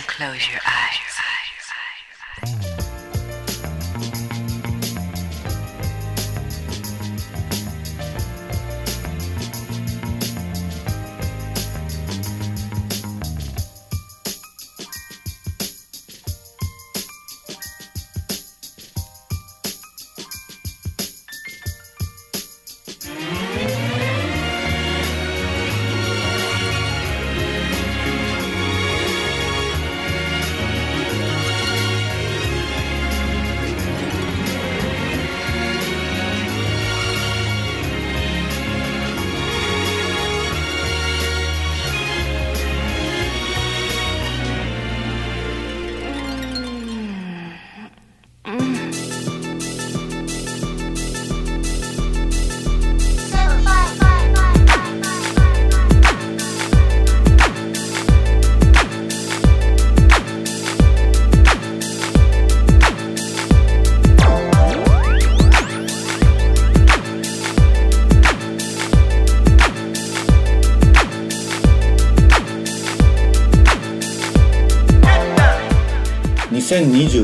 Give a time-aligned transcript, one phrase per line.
[0.00, 0.60] close your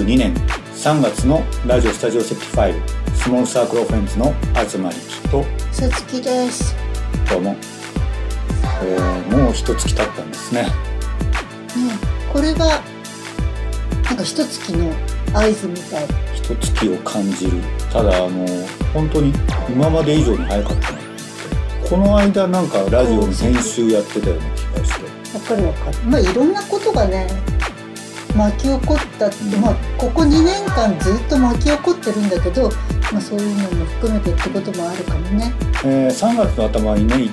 [0.09, 0.35] eyes.2022 年
[0.75, 2.81] 3月のラジオ Studio Seventy Five
[3.15, 6.75] Small Circle of Friends のアズマリキとさつきです。
[7.29, 7.55] どうも、
[8.83, 10.71] えーもう一月経ったんですねね、
[12.33, 12.75] これがな
[14.15, 14.91] んか一月の
[15.35, 16.07] 合図みたい。
[16.35, 17.59] 一月を感じる
[17.93, 18.47] ただあの
[18.95, 19.35] 本当に
[19.69, 25.05] 今まで以上に早かったなと思ってこの間なんかラジオの編集やってたような気がして
[25.37, 25.99] わかるわかる。
[26.05, 27.27] まあいろんなことがね
[28.39, 32.71] 巻き起こったって、まあここ2年間ずっと巻き起こってるんだけど、
[33.13, 35.53] まあそういうのも含めてってこともあるかもね。
[35.85, 37.33] えー3月の頭にね一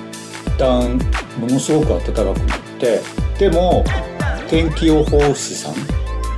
[0.58, 0.98] 旦
[1.40, 3.00] ものすごく暖かくなって
[3.38, 3.84] でも
[4.48, 5.74] 天気予報士さん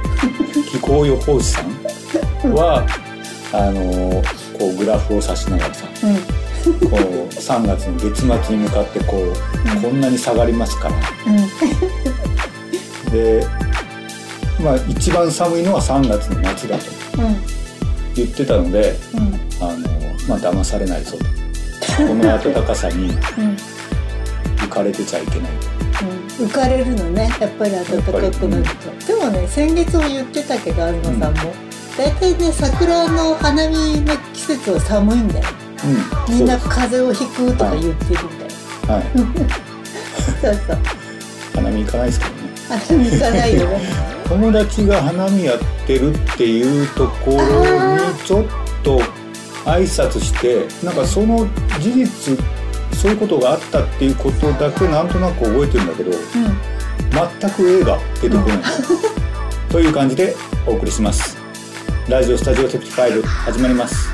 [0.70, 2.84] 気候予報士さんは
[3.52, 4.22] あのー
[4.58, 6.90] こうグラフを指しながらさうん。
[6.90, 7.00] こう
[7.32, 9.82] 3月の月末に向かってこう、うん。
[9.82, 10.94] こんなに下がりますから。
[11.26, 11.30] う
[13.08, 13.12] ん。
[13.12, 13.46] で
[14.60, 16.84] まあ一番寒いのは3月の夏だと
[17.22, 17.36] うん。
[18.14, 19.34] 言ってたのでうん。
[19.62, 19.88] あの
[20.28, 21.24] まあ騙されないぞと
[22.06, 23.12] この暖かさにうん。
[24.56, 25.52] 浮かれてちゃいけない
[26.38, 26.46] うん。
[26.46, 27.30] 浮かれるのね。
[27.40, 28.64] やっぱり暖かくなる
[28.98, 29.06] と。
[29.06, 31.52] でもね先月も言ってたけど東さんも、
[31.96, 35.46] 大体ね桜の花見の季節は寒いんだよ。
[36.28, 36.34] うん。
[36.34, 38.50] みんな風邪をひくとか言ってるんだよ、
[38.86, 39.04] はい。
[40.40, 40.78] そうそう。
[41.54, 42.38] 花見行かないですけどね。
[42.68, 48.44] 花見行かないよね 友達が花見やってるっていうところにちょっ
[48.82, 48.98] と
[49.64, 51.46] 挨拶してなんかその
[51.80, 52.38] 事実
[52.92, 56.78] そういうことがあったっていうことだけなんとなく覚えてるんだけどうん
[57.40, 58.58] 全く絵が出てこない、
[59.70, 60.36] という感じで
[60.66, 61.36] お送りします。
[62.08, 64.08] ラジオスタジオセプティファイル始まります。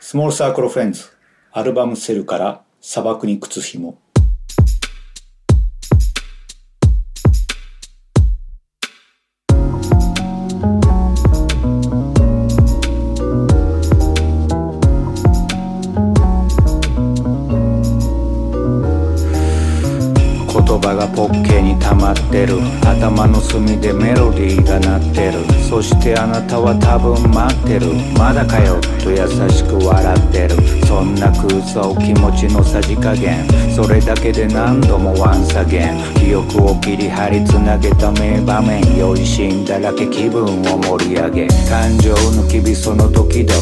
[0.00, 1.04] スモールサークルフレンズ
[1.52, 3.98] アルバムセルから砂漠に靴紐。
[22.04, 22.60] 言葉がポッケに溜まってる。
[22.84, 25.44] 頭の隅でメロディーが鳴ってる。
[25.68, 27.86] そしてあなたは多分待ってる。
[28.18, 29.16] まだかよと優
[29.48, 30.56] しく笑ってる。
[30.86, 33.46] そんな空想気持ちのさじ加減。
[33.74, 38.82] それだけで何度もワンサゲン記憶を切り張りつなげた名場面。
[38.96, 41.48] 酔いしんだらけ気分を盛り上げ。
[41.68, 43.54] 感情の機微その時々。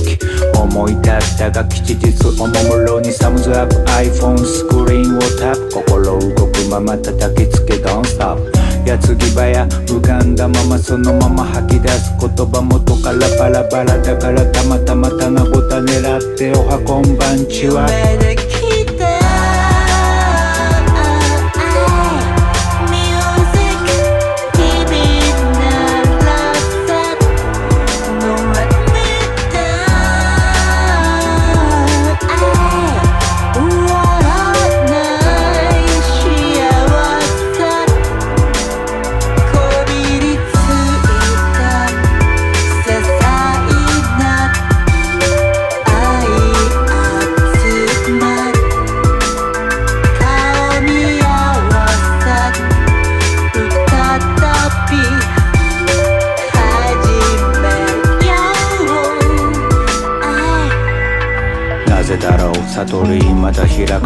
[0.63, 5.73] 思い立ったが吉日おもむろにサムズアップ iPhone スクリーンをタップ。
[5.83, 7.73] 心動くまま叩きつけ。
[7.83, 8.32] Don't stop
[8.85, 18.52] 矢継ぎ早浮かんだままそのまま吐き出す言葉元からバラバラだからたまたま棚ぼた狙っておはこんばんちは。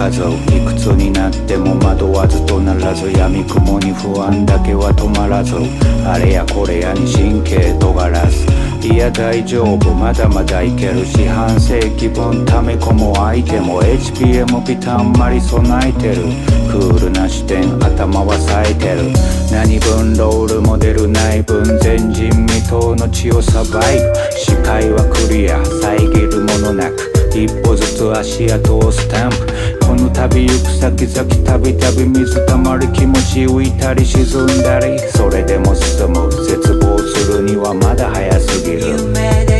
[0.07, 5.57] いくつになっても惑わずとならず闇雲に不安だけは止まらず。
[6.07, 8.47] あれやこれやに神経尖らず。
[8.87, 13.83] いや大丈夫まだまだいける四半世紀分溜め込む相手も。
[13.83, 16.23] HPM ピタンまり備えてる。
[16.71, 19.11] クールな視点頭は冴えてる。
[19.51, 23.99] 何分ロールモデルない分前人未到の血をさばい
[24.39, 27.13] 視界はクリア遮るものなく。
[27.37, 29.86] 一歩ずつ足跡をスタンプ。
[30.17, 34.99] 旅行く先々たびたび水たまり気持ち浮いたり沈んだり。
[35.11, 38.89] それでも進む絶望するにはまだ早すぎる。
[38.89, 39.56] 夢で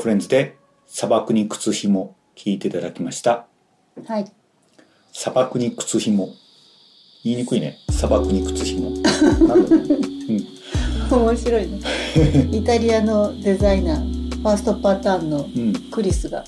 [0.00, 0.56] フレンズで
[0.86, 3.46] 砂漠に靴紐聞いていただきました。
[4.06, 4.24] はい。
[5.12, 6.30] 砂漠に靴紐。
[7.22, 7.76] 言いにくいね。
[7.90, 8.90] 砂漠に靴紐。
[9.46, 9.96] なんだろうね。
[11.10, 11.80] 面白いね。
[12.50, 15.72] イタリアのデザイナーファーストパターンのうん。
[15.90, 16.44] クリスが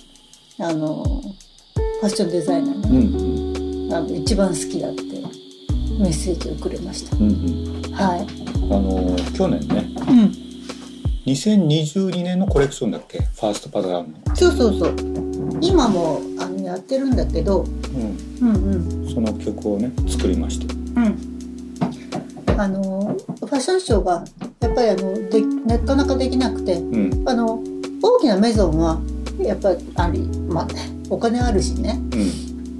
[0.58, 1.22] あの
[2.00, 3.94] ファッションデザイナーうんうの,、ん。
[3.94, 5.02] あの一番好きだって
[5.98, 7.16] メッセージをくれました。
[7.16, 7.22] うん
[7.84, 7.92] うん。
[7.92, 8.26] はい。
[8.70, 9.90] あの去年ね。
[10.08, 10.51] うん
[11.26, 13.20] 2022年のコレクションだっけ？
[13.20, 14.36] ファーストパターンの。
[14.36, 14.96] そうそうそう。
[15.60, 17.62] 今もあのやってるんだけど。
[17.62, 18.48] うん。
[18.48, 18.56] うん
[19.04, 19.14] うん。
[19.14, 20.74] その曲をね作りました。
[21.00, 21.18] うん。
[22.58, 24.24] あのファッションショーが
[24.60, 27.28] やっぱりあのでなかなかできなくてうん。
[27.28, 27.62] あの
[28.02, 29.00] 大きなメゾンは
[29.38, 30.68] やっぱりありまあ
[31.08, 32.00] お金あるしね、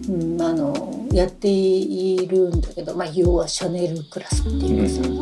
[0.08, 0.34] うん。
[0.34, 5.18] うん、あのやっているんだけど、まあ、要はシャネルクラスっていうかさ、うん。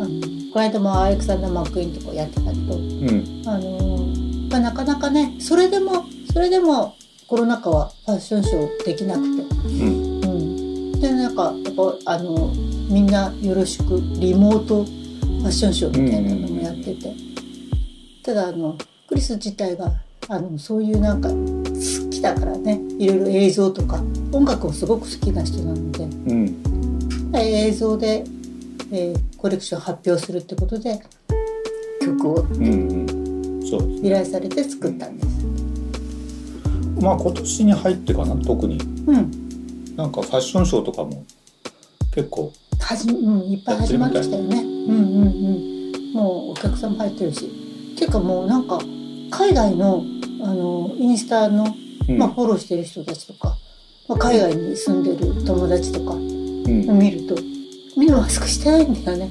[0.00, 0.27] あの
[0.58, 3.42] この間もアレクサンダー・マックイーンとかやってたけどうん。
[3.46, 4.08] あの、
[4.50, 6.96] まあ、なかなかねそれでもそれでも
[7.28, 9.42] コロナ禍はファッションショーできなくて。
[9.44, 10.20] うん。
[10.20, 12.52] うん、でなんかやっぱあの
[12.90, 17.14] みんなよろしくリモートファッションショーみたいなのもやってて、
[18.24, 19.92] ただあのクリス自体が
[20.28, 26.02] あのそういうなんか好きだからねいろいろ映像とか音楽をすごく好きな人なので。
[26.02, 26.78] うん。
[27.36, 28.24] 映像で、
[28.92, 31.00] えーコレクション発表するってことで
[32.00, 35.28] 曲をうんうんそう依頼されて作ったんです。
[37.00, 41.24] まあ今年に入ってかな特にうんなんかファッションショーとかも
[42.14, 44.62] 結構はじうん、いっぱい始まりましたよね。
[44.62, 46.12] うんうんうん。
[46.14, 47.44] もうお客さんも入ってるし。
[47.94, 48.78] っていうかもうなんか
[49.30, 50.04] 海外の
[50.40, 51.66] あのインスタの、
[52.08, 53.56] うんまあ、フォローしてる人たちとか、
[54.08, 57.34] まあ、海外に住んでる友達とかうん見ると
[57.98, 59.30] みんなマスクしてないんだよね。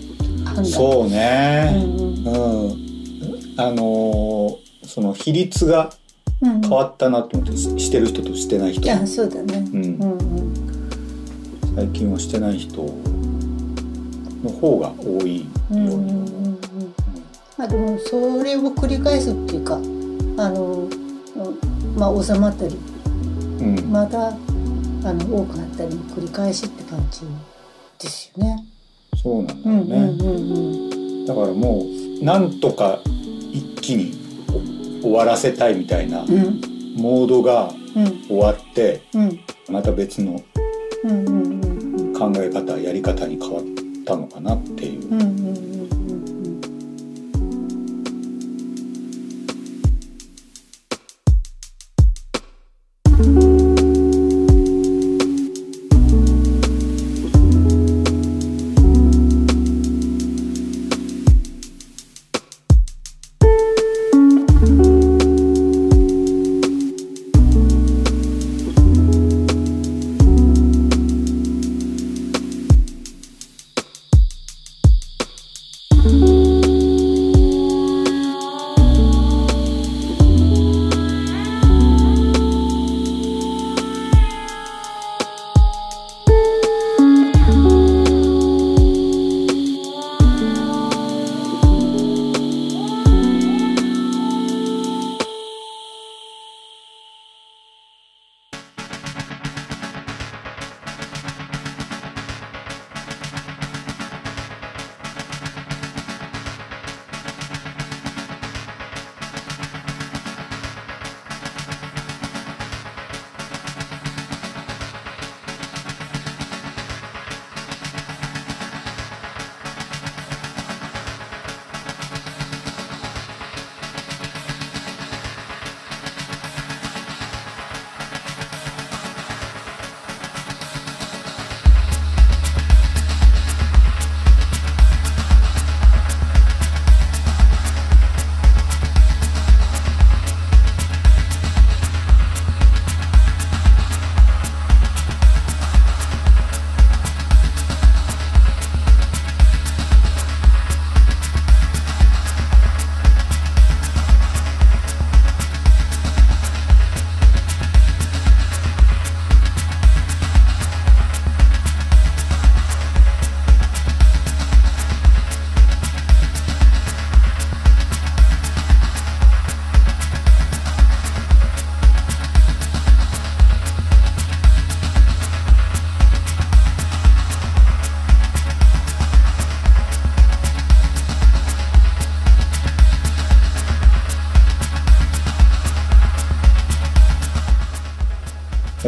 [0.63, 4.55] そううんねうんうんあのー
[4.87, 5.91] その比率が。
[6.39, 9.57] 変わったなと思ってししてる人としてない人いやそうだね。
[9.73, 11.73] うんうんうん。
[11.75, 12.83] 最近はしてない人
[14.43, 16.59] の方が多いよううんうんにうんうん。
[17.57, 19.79] まあでもそれを繰り返すっていうかあ
[20.49, 20.87] の
[21.97, 22.75] まあ収まったり
[23.59, 24.33] うんまたあ
[25.13, 27.21] の多くなったりの繰り返しって感じ
[27.99, 28.65] ですよね。
[29.21, 31.83] そうなんだよね、うんうんうんだからも
[32.21, 32.99] うなんとか
[33.51, 34.13] 一気に
[35.01, 36.31] お終わらせたいみたいなうん。
[36.31, 36.61] うん
[36.95, 39.39] モードがうん終わってうん。
[39.69, 40.41] また別の
[41.03, 43.63] うんうんうん考え方やり方に変わっ
[44.05, 45.09] たのかなっていう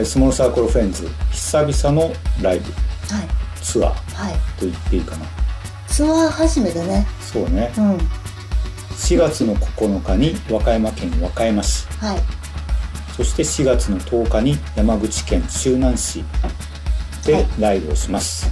[0.05, 2.71] スモールサークルフレンズ久々のライブ
[3.13, 3.27] はい。
[3.61, 4.33] ツアーはい。
[4.59, 5.25] と言っていいかな。
[5.87, 7.05] ツアー始めだね。
[7.21, 7.71] そうね。
[7.77, 7.97] うん。
[8.99, 11.87] 4月の9日に和歌山県和歌山市。
[11.99, 12.39] はい。
[13.15, 16.23] そして4月の10日に山口県周南市
[17.25, 18.49] でライブをします、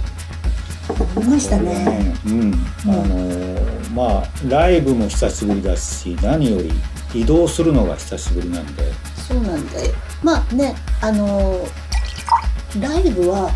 [1.16, 2.14] 見ましたね。
[2.26, 6.70] うん、あのーまあライブも久しぶりだし何より
[7.14, 8.84] 移動するのが久しぶりなんで。
[9.26, 9.94] そうなんだよ。
[10.22, 11.68] まあねあのー
[12.82, 13.50] ライブは、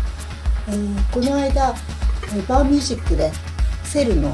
[0.67, 1.75] えーこの間
[2.27, 3.31] えーバーミュージックで
[3.83, 4.29] セルの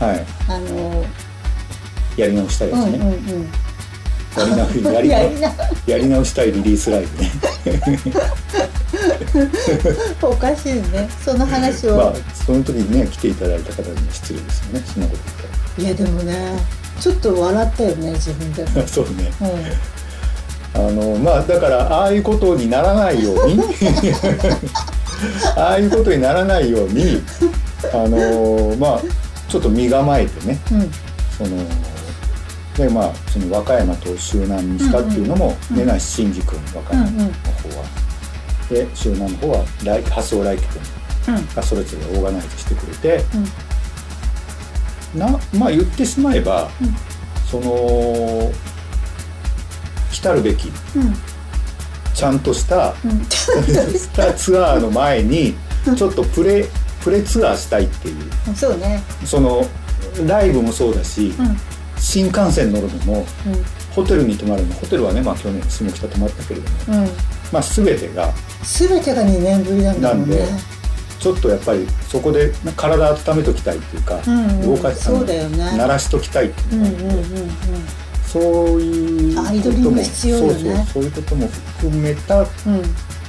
[0.00, 0.24] はい。
[0.48, 1.06] あのー
[2.16, 3.48] やり直したいですね、うんうんうん。
[4.36, 4.44] や
[4.76, 5.52] り直やり やりな。
[5.86, 7.32] やり直したいリリースライブね。
[10.22, 11.08] おかしいね。
[11.24, 14.84] その話を、まあその時にね来ていただいた方には失礼ですよね。
[14.86, 15.22] そんなこと
[15.78, 16.36] 言っいやでもね
[17.00, 18.70] ちょっと笑ったよね自分でも。
[18.70, 19.32] た らそうね。
[19.40, 19.44] う
[20.74, 23.60] あのまあだから ああいうことにならないように。
[25.56, 27.22] ああいうことにならないように
[27.92, 29.00] あのまあ
[29.48, 30.60] ちょっと身構えてね。
[30.70, 30.90] んうん。
[31.38, 31.64] その
[32.76, 35.76] でまあその和歌山と周南にしたっていうのもうん。
[35.76, 35.86] うん。
[35.86, 37.28] 根梨真二君和歌山の方
[37.78, 37.84] は、
[38.68, 40.68] で周南の方は来発想来輝
[41.26, 41.48] 君うん。
[41.54, 43.24] がそれぞれオーガナイズしてくれて
[45.14, 45.20] うん。
[45.20, 46.96] なまあ言ってしまえば、うん。
[47.48, 48.52] その来
[50.24, 50.72] たるべき。
[50.96, 51.14] うん。
[52.14, 53.24] ちゃんとしたうん。
[53.28, 55.54] したツアーの前に
[55.96, 56.66] ちょっとプレ
[57.02, 58.16] プレツアーしたいっていう。
[58.56, 59.02] そうね。
[59.24, 59.66] その
[60.26, 61.58] ライブもそうだし、うん。
[61.98, 63.64] 新幹線乗るのもうん。
[63.94, 67.10] ホテルに泊まるのホテルはね、まあ、去年下北泊まったけれども、うん。
[67.52, 70.38] まあ、全てが全てが2年ぶりなんだもんね。
[70.38, 70.62] なんで
[71.20, 74.74] ちょっとやっぱりそこで体温めときたいっていうか、うんうん。
[74.74, 75.76] 動かしそうだよね。
[75.76, 77.50] 鳴らしときたいっていううんうんのがあって、うんうん
[78.34, 80.52] そういうこともアイドリング必要よね。
[80.52, 82.46] そうそうそういうことも含めたうん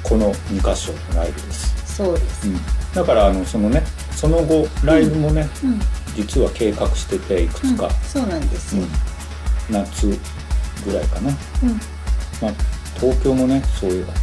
[0.01, 2.47] この2箇所のライブです、そうです。
[2.47, 2.59] うん、
[2.93, 3.83] だからあのそのね
[4.15, 5.79] その後ライブもね、うん。
[6.15, 8.83] 実は計画してていくつか、そうなんですよ。
[8.83, 8.89] うん。
[9.73, 10.07] 夏
[10.85, 11.69] ぐらいかな、うん。
[12.41, 12.51] まあ、
[12.99, 14.13] 東京もねそういえば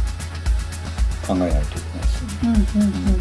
[1.27, 2.65] 考えないといけないですよね。
[2.75, 3.19] うんうんうん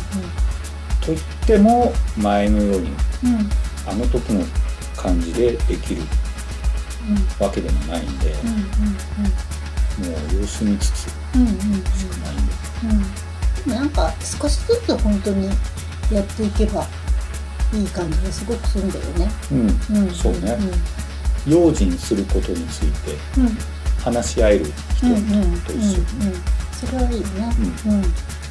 [1.01, 2.91] と言っても前のように
[3.25, 3.51] うんうん。
[3.87, 4.45] あの時の
[4.97, 6.03] 感じでできる
[7.39, 8.63] わけでもないんで、うんうん
[9.93, 11.59] もう様子見つつしうんうんうん。
[11.59, 12.53] かないんで、
[12.85, 13.03] うん
[13.65, 15.49] でもなんか少しずつ本当に
[16.11, 16.87] やっていけば
[17.75, 19.31] いい感じがすごくするんだよね。
[19.53, 19.61] うん。
[19.97, 20.59] うん、そうね、
[21.47, 23.47] 用心することについてうん。
[23.47, 23.59] うん
[24.03, 24.65] 話し合える
[24.97, 25.61] 人うんうんうんうん。
[25.61, 26.05] と一緒に、
[26.73, 27.27] それはいいね。
[27.87, 28.03] うん「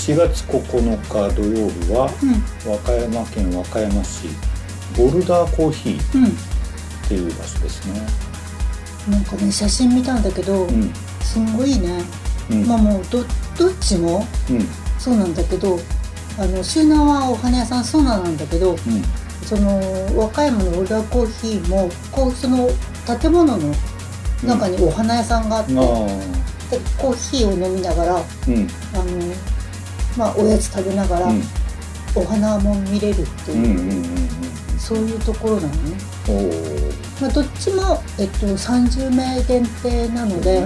[0.00, 2.72] 4月9日土曜日はうん。
[2.72, 4.28] 和歌山県和歌山市
[4.96, 7.06] ボルダーコーヒーっうん。
[7.08, 8.00] ていう場所ですね。
[9.10, 10.90] なんかね写真見たんだけど、うん。
[11.22, 12.02] すんごいね、
[12.50, 12.66] うん。
[12.66, 13.22] まあもうど
[13.58, 14.66] どっちもうん。
[14.98, 15.78] そうなんだけど
[16.38, 18.78] あの周南はお花屋さんそうなんだけどうん。
[19.44, 19.78] その
[20.16, 22.68] 和歌山のオルダーコーヒーもこうその
[23.20, 23.74] 建物の
[24.44, 28.22] 中にお花屋さんがあって、コーヒーを飲みながら
[30.20, 31.42] まあ、おやつ食べながら、うん。
[32.14, 34.04] お花も見れるっていう、
[34.78, 35.96] そういうところなのね、
[37.22, 40.60] まあ、どっちも、えっと、30名限定なので、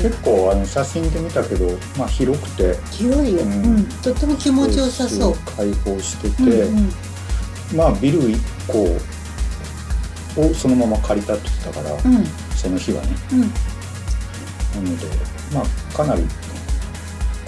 [0.00, 1.66] 結構あの写真で見たけど、
[1.98, 2.74] まあ、広くて。
[2.92, 3.76] 広いよ、ううん。
[3.80, 5.34] んとっても気持ちよさそう。
[5.54, 6.92] 開放してて、うんうん。
[7.76, 8.84] まあビル1個
[10.42, 12.24] をそのまま借りたって言ってたから、うん。
[12.56, 13.08] その日はね。
[13.32, 13.40] うん。
[13.40, 15.06] なので
[15.52, 16.22] まあかなり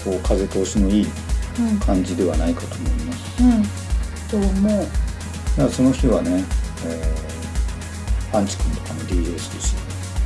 [0.04, 1.06] こう風通しのいい
[1.58, 3.42] うん感じではないかと思います。
[3.42, 4.42] うん。
[4.42, 4.72] と思う。
[4.80, 4.90] だか
[5.56, 6.44] らその日はね、
[6.86, 7.24] えー
[8.34, 9.76] パンチ君とかも DJ するし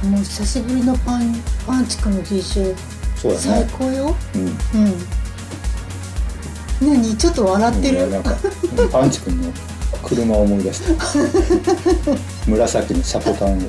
[0.07, 1.35] もう久しぶりのパン
[1.67, 2.75] パンチ君の DJ
[3.17, 4.17] そうだ最ね高よ。
[4.35, 4.47] うん。
[4.47, 4.49] う
[6.89, 6.93] ん。
[6.97, 8.09] 何ちょっと笑ってる。
[8.09, 8.37] なんか
[8.93, 9.53] パンチ君の
[10.05, 10.87] 車を思い出した。
[12.49, 13.63] 紫のシャコタンを。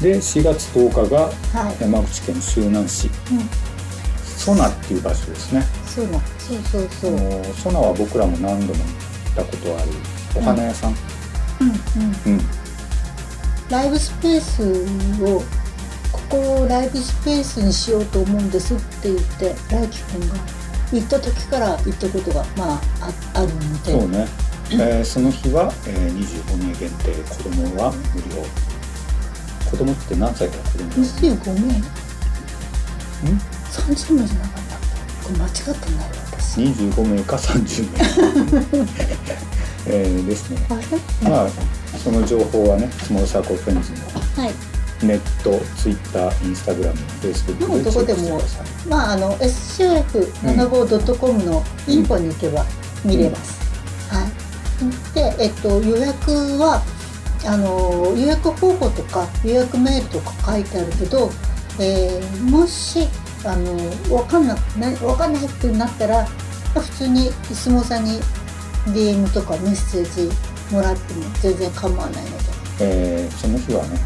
[0.00, 1.32] で4月10日がは
[1.72, 3.10] い、山口県周南市。
[3.30, 3.50] うん、
[4.44, 5.62] ソナっていう場所ですね。
[5.86, 6.88] そうだそうそう。
[7.00, 8.90] そあう、ソナは僕らも何度も行
[9.32, 9.88] ったことある
[10.36, 10.90] お花屋さん、
[11.60, 12.40] うん、うん。
[13.70, 14.62] ライブスペース
[15.24, 15.42] を
[16.12, 20.34] ここをライブスペースにしようと思うんですって言って大輝くんが
[20.92, 24.26] 行った時から行ったことがまあああるのでそうね、
[24.72, 28.44] えーその日は、えー25名限定子供は無料。
[29.70, 31.82] 子供って何歳から子供25名
[33.80, 34.76] 30名じゃなかった。
[35.24, 35.60] これ間違って
[35.90, 36.06] ない
[36.38, 36.60] 私。
[36.60, 37.98] 25名か30名、
[39.86, 40.58] えーですね。
[41.22, 41.48] まあ
[41.98, 43.96] その情報はねスモールサークルフレンズの
[44.44, 44.54] はい。
[45.02, 48.66] ネットツイッターインスタグラムフェイスブックでどこでもクしてください。
[48.88, 52.64] まああの SCF75.com のインフォに行けば
[53.04, 53.58] 見れます、
[54.08, 54.26] はい。
[55.14, 56.82] でえっと予約は
[57.46, 61.30] あの予約方法とか予約メールとか書いてあるけど、
[61.78, 63.08] えーもし
[63.44, 63.74] あの
[64.08, 66.24] 分かんなな分かんないってなったら
[66.74, 68.20] 普通に相撲さんに
[68.88, 70.30] DM とかメッセージ
[70.74, 72.44] もらっても全然構わないので。
[72.80, 73.98] えーその日はね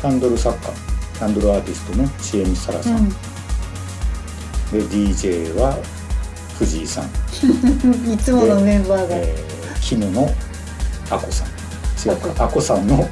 [0.00, 0.72] キャンドル作家
[1.14, 3.14] キャンドルアーティストの知恵美沙羅さん、で
[4.88, 5.76] DJ は
[6.56, 7.04] 藤井さん、
[7.84, 10.28] うん、いつものメンバーが、えー、絹の
[11.10, 11.48] あこさん。
[12.08, 13.08] 違うかあこさんの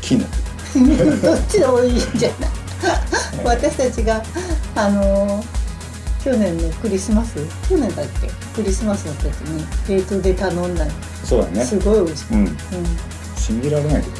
[0.00, 0.20] 絹
[1.22, 2.50] どっちでもいいんじゃない？
[3.44, 4.22] 私たちが
[4.74, 5.44] あの
[6.24, 7.36] 去年のクリスマス
[7.68, 8.28] 去年だっけ？
[8.54, 10.90] クリスマスの時に冷凍で頼んだの。
[11.24, 11.64] そうだね。
[11.64, 12.46] すごい美味しかっうん。
[12.46, 12.58] た、うん、
[13.36, 14.14] 信じられないけど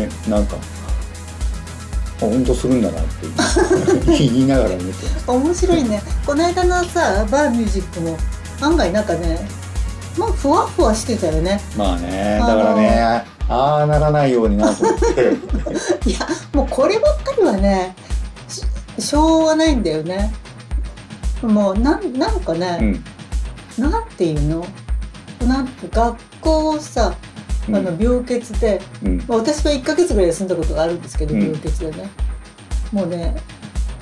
[0.00, 0.60] ねねなんかあ
[2.20, 3.26] 本当するんだなって
[4.18, 5.06] 言いながら見て。
[5.26, 6.02] 面白いね。
[6.24, 8.16] この間のさバーミュージックも
[8.60, 9.46] 案外なんかね
[10.16, 11.60] まあふわふわしてたよね。
[11.76, 16.08] まあねだからねああならないようになと思って。
[16.08, 17.94] いやもうこればっかりはね
[18.48, 18.62] し
[19.06, 20.32] しょうがないんだよね。
[21.42, 23.02] もうなんなんかね、
[23.78, 23.90] うん。
[23.90, 24.66] なんていうの？
[25.46, 27.14] なんて学校をさ
[27.68, 29.24] あの病欠で、うん。
[29.28, 31.40] まあ私は1ヶ月ぐらい休んだことがあるんですけど、うん。
[31.42, 32.08] 病欠でね。
[32.92, 33.34] もうね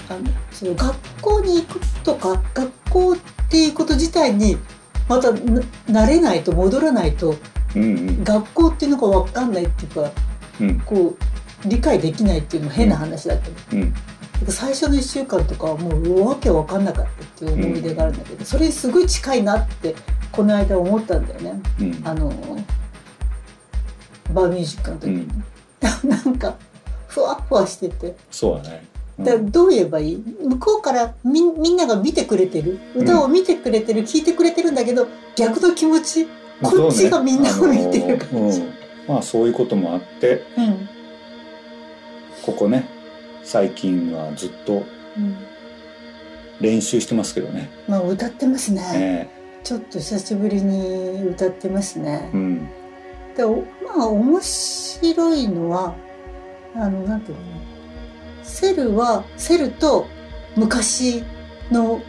[0.08, 0.20] あの
[0.52, 3.16] その学校に行くとか学校っ
[3.48, 4.58] ていうこと自体に
[5.08, 7.36] またな慣れないと戻らないと
[7.76, 8.24] うんうん。
[8.24, 10.10] 学校っていうのが分かんないっていうか
[10.60, 10.80] うん。
[10.80, 11.16] こ
[11.64, 13.94] う理解できないっていうのも変な話だけど、うん。
[14.48, 19.94] 最初の1週間とかはもうわけ分かんなかったっていう思い出があるんだけど、それにすごい近いなって
[20.32, 21.60] この間思ったんだよね。
[21.80, 22.02] うん。
[22.04, 22.32] あの
[24.32, 26.08] バーミュージックの時に、うん。
[26.08, 26.56] なんか
[27.08, 28.16] ふわふわしてて。
[28.30, 28.84] そうだね。
[29.18, 29.24] うん。
[29.24, 30.24] だどう言えばいい？
[30.42, 32.78] 向こうからみみんなが見てくれてる。
[32.96, 35.06] 歌を見てくれてる、聴いてくれてるんだけど
[35.36, 36.26] 逆の気持ち
[36.62, 38.66] こっちがみんなを見てる感じ、ね
[39.08, 39.14] あのうん。
[39.14, 40.88] まあそういうこともあってうん。
[42.42, 42.88] ここね
[43.42, 44.84] 最近はずっと
[45.16, 45.36] うん。
[46.60, 47.70] 練習してますけどね。
[47.88, 49.28] まあ歌ってますね、え
[49.64, 52.30] ちょっと久しぶりに歌ってますね。
[52.34, 52.68] え、うん。
[53.34, 53.64] でお
[53.96, 55.94] まあ面白いのは
[56.74, 57.42] あのなんていうの？
[58.42, 60.06] セルはセルと
[60.56, 61.24] 昔
[61.70, 62.02] の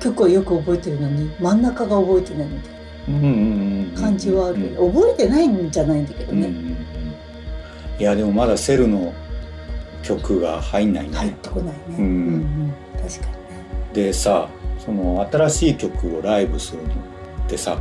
[0.00, 2.77] 曲はよく覚えてるのに真ん中が覚えてないみたいな
[3.98, 6.76] 感じはあるけど、覚えてないんじゃないんだけどうんうんうね、
[7.98, 9.12] いやでもまだセルの
[10.02, 13.38] 曲が入んないね、入ってこないね、うん確かにね
[13.92, 16.94] でさその新しい曲をライブするのっ
[17.48, 17.78] てさ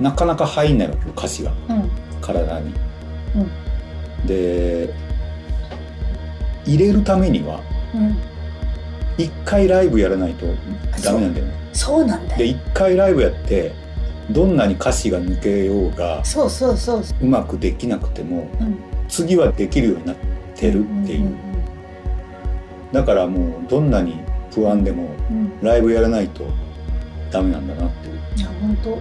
[0.00, 1.52] なかなか入んないわけよ歌詞が
[2.20, 2.74] 体に。
[4.26, 4.94] で
[6.64, 7.60] 入れるためには
[7.94, 8.16] うん
[9.16, 10.46] 一回ライブやらないと
[11.04, 11.52] ダメなんだよね。
[11.72, 13.72] そうなんだよで一回ライブやって
[14.30, 17.26] どんなに歌詞が抜けようがそうそうそうう。
[17.26, 18.78] まくできなくてもうん。
[19.08, 20.16] 次はできるようになっ
[20.54, 21.36] てるっていう、んん
[22.92, 24.20] だからもうどんなに
[24.52, 25.36] 不安でもうん。
[25.36, 26.44] うんライブやらないと
[27.30, 28.14] ダメなんだなっていう。
[28.36, 28.98] いや本当。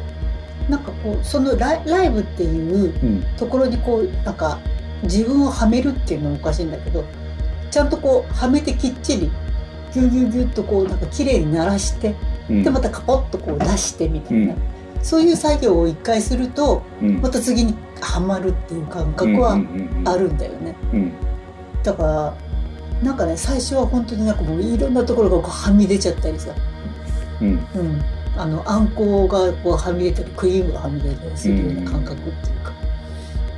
[0.69, 3.23] なんかこうそのライブっていううん。
[3.37, 4.59] ところにこうなんか
[5.03, 7.03] 自分をはめるっていうのもおかしいんだけど
[7.69, 9.31] ちゃんとこうはめてきっちり
[9.93, 12.15] ギュギュギュッとこうなんか綺麗に鳴らして
[12.49, 12.63] うん。
[12.63, 14.55] でまたカポッとこう出してみたいな、
[15.03, 17.21] そういう作業を一回するとうん。
[17.21, 19.59] また次にはまるっていう感覚は
[20.05, 20.75] あるんだよね。
[20.91, 20.99] うん。
[20.99, 21.13] うん
[21.83, 22.33] だから
[23.03, 26.55] なんかね最初は本当になんかもういろんなところがこうはみ出ちゃったりさ、
[27.41, 27.47] うん。
[27.47, 27.79] うん。
[27.79, 28.01] うん、
[28.37, 32.73] あのあんこがこうはみ出たりクリームがはみ出たりするような感覚っていうか、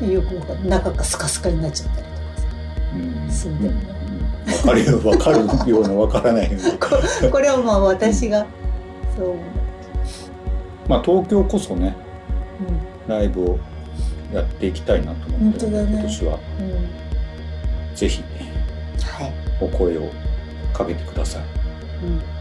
[0.01, 0.33] でよく
[0.67, 2.47] 中がスカスカになっちゃったりとかさ。
[2.95, 3.31] うん。
[3.31, 3.95] するんだよね。
[4.47, 6.87] わかるよわかるようなわからないようなこ
[7.31, 8.45] これはまあ私が
[9.15, 9.35] そう、
[10.87, 11.95] まあ東京こそね
[13.07, 13.59] うライブを
[14.33, 15.87] やっていきたいなと思ってね。
[15.91, 16.39] 今年は。
[16.61, 16.71] ん
[17.89, 18.23] うん、ぜひ
[19.01, 20.11] はい、お声を
[20.73, 21.43] かけてください。
[22.03, 22.34] うん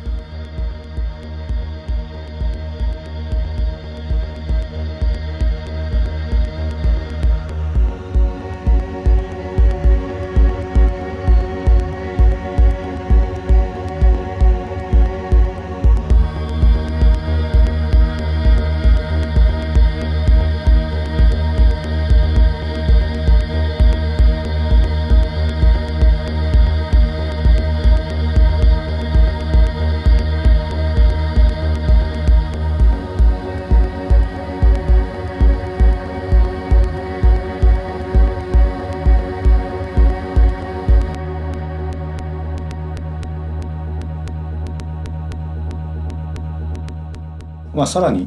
[47.84, 48.26] まあさらに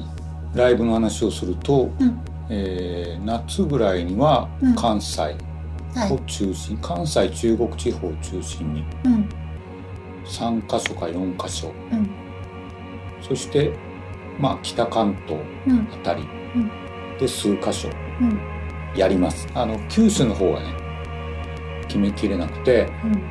[0.54, 2.22] ライブの話をすると、うん。
[2.50, 4.76] えー夏ぐらいにはうん。
[4.76, 5.32] 関西は
[6.08, 6.13] い。
[6.13, 9.28] を中心、関西中国地方を中心にうん。
[10.26, 11.74] 3カ所か4カ所。
[11.91, 12.08] うん。
[13.20, 13.74] そして
[14.39, 15.88] まあ北関東うん。
[15.91, 16.22] あたり
[16.56, 16.72] うん。
[17.17, 17.89] で数カ所
[18.22, 18.39] うん。
[18.96, 19.48] やります。
[19.56, 20.72] あの九州の方はね
[21.88, 23.24] 決めきれなくてうん。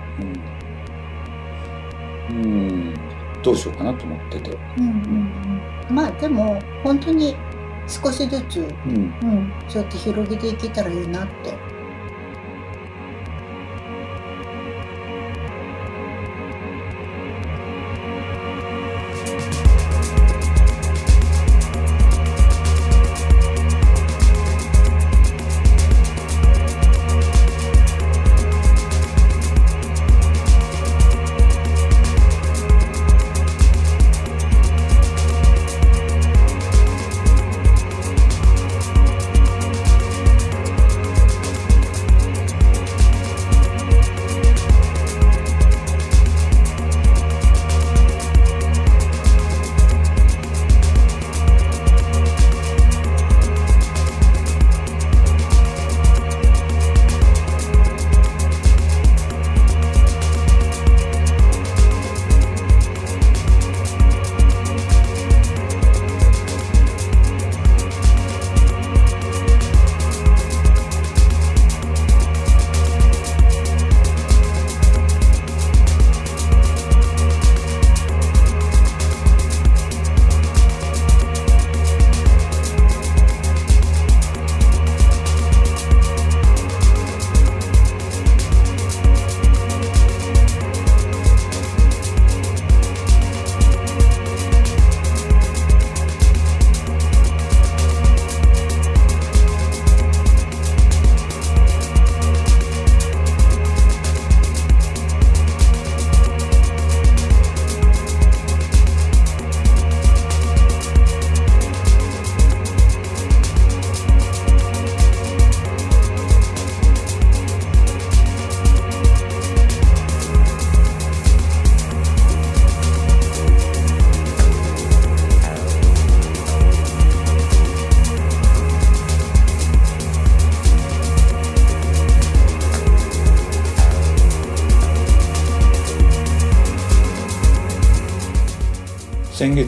[2.29, 2.95] うん、うん、
[3.45, 4.93] どうしようかなと思ってて、うんうんう
[5.53, 5.56] ん
[5.91, 7.37] まあでも本当に
[7.87, 11.55] 少しずつ、うん、うん、そうやって広げていけたらいいなって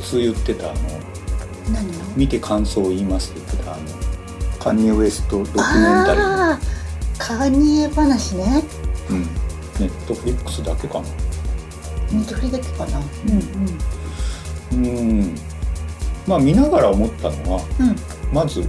[0.08, 0.80] 先月言ってたあの
[1.72, 3.82] 何見て感想を言いますって言ってたあの
[4.58, 5.62] カニエ・ウエストドキュメン
[6.06, 6.22] タリー。
[6.22, 6.58] ああ
[7.18, 8.64] カニエ話ね。
[9.10, 9.22] うん。
[9.78, 11.08] ネットフリックスだけかな。
[12.10, 13.00] ネットフリだけかな。
[14.72, 15.34] うんうん。
[16.26, 17.88] まあ見ながら思ったのはうん。
[17.90, 17.96] うん
[18.32, 18.68] まず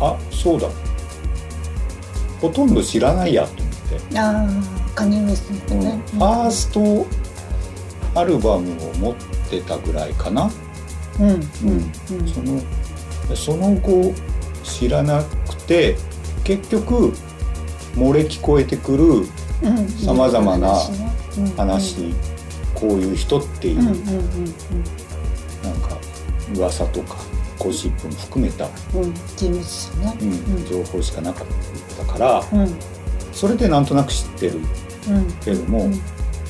[0.00, 0.68] あそうだ。
[2.40, 3.74] ほとんど知らないやと思っ
[4.10, 5.82] て、ああカニエ・ウエストうん。
[5.82, 7.06] ファースト
[8.14, 9.15] アルバムを持っ
[9.48, 10.50] てたぐらいかな、
[11.18, 11.42] うんうんうん。
[12.28, 12.60] その
[13.36, 14.12] その後
[14.62, 15.96] 知らなくて
[16.44, 17.12] 結局
[17.94, 19.04] 漏れ聞こえてくる
[19.62, 21.46] うん様々な話ねうん。
[21.56, 22.14] 話、
[22.74, 23.96] こういう人っていう、うんうんうん
[25.62, 25.98] なんか
[26.54, 27.16] 噂とか
[27.58, 29.14] ゴシップも含めた、うん
[30.70, 31.46] 情報しかなかっ
[31.96, 32.76] たからうん。
[33.32, 34.60] それでなんとなく知ってる
[35.08, 35.32] うん。
[35.40, 36.00] けれども、うん。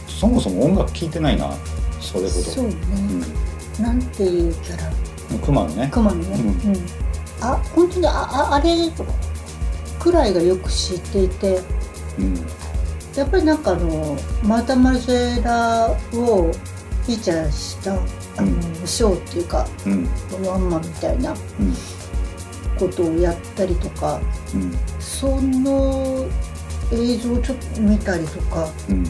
[0.09, 1.51] そもそも音楽聴いてないな
[2.13, 2.43] それほど。
[2.43, 2.75] そうね、
[3.81, 4.91] なんていうキャラ
[5.33, 5.89] うん、熊のね。
[5.93, 6.87] 熊のね、ううん。
[7.41, 8.77] あ本当にあああれ
[9.99, 11.61] くらいがよく知っていて。
[12.19, 12.47] うん。
[13.17, 20.09] やっぱりなんかあのマータ・マルジェラをフィーチャーしたあの、うんショーっていうかうん。
[20.47, 21.75] ワンマンみたいなうん。
[22.79, 24.21] ことをやったりとか
[24.55, 24.73] うん。
[25.01, 26.27] その
[26.93, 29.05] 映像をちょっと見たりとかうん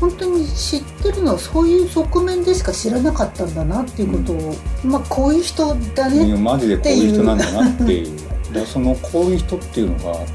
[0.00, 4.54] 本当に知ってるのはそういう側面でしか知らなかったんだなっていうことを、
[4.84, 8.18] まあこういう人だいねやマジでこういう人なんだなっていう。
[8.18, 10.26] だからそのこういう人っていうのが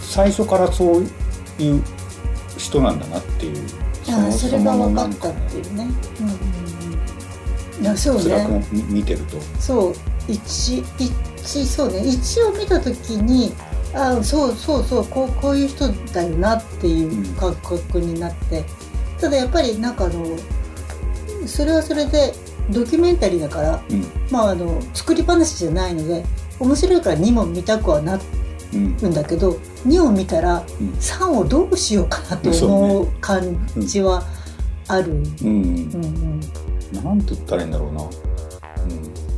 [0.00, 1.02] 最初からそう
[1.58, 1.82] いう
[2.56, 3.66] 人なんだなっていう
[4.08, 5.86] ああそれが分かったっていうね。
[6.20, 6.34] うんうん
[7.78, 8.66] うん、いやそうね。
[8.72, 9.40] 見見てると。
[9.58, 9.94] そう。
[10.28, 12.02] 一一そうね。
[12.06, 13.52] 一を見た時に
[13.94, 18.64] ああそうそうそうこうこういう人だよなっていう感覚になって、
[19.20, 20.24] ただやっぱりなんかあの
[21.46, 22.32] それはそれで
[22.70, 24.04] ドキュメンタリーだから、うん。
[24.30, 26.24] まああの作り話じゃないので
[26.58, 28.18] 面白いから2も見たくはな
[28.72, 29.52] うんるんだけど
[29.86, 30.90] 2を見たらうん。
[30.92, 34.22] 3をどうしようかなと思う感じは
[34.88, 35.12] ある。
[35.12, 35.22] うん。
[35.22, 36.40] うん
[36.92, 37.04] うん。
[37.04, 38.02] なんて言ったらいいんだろうな、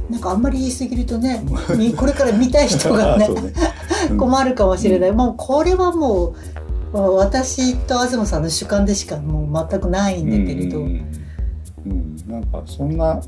[0.09, 1.45] なんかあんまり言い過ぎるとね
[1.77, 3.29] みこれから見たい人がね
[4.19, 6.35] 困るかもしれない、もうこれはもう
[6.93, 10.87] 私と東さんの主観でしかもう全くないんだけれど、うん
[11.87, 11.91] うん。
[11.91, 13.21] うんなんかそんな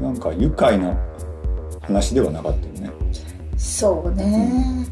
[0.00, 0.96] なんか愉快な
[1.82, 2.90] 話ではなかったよね。
[3.56, 4.86] そうね、